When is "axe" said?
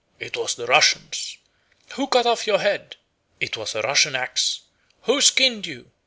4.15-4.61